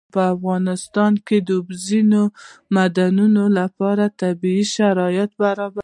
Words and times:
په 0.13 0.21
افغانستان 0.35 1.13
کې 1.27 1.37
د 1.47 1.49
اوبزین 1.57 2.11
معدنونه 2.75 3.43
لپاره 3.59 4.03
طبیعي 4.21 4.63
شرایط 4.75 5.31
مناسب 5.39 5.73
دي. 5.73 5.79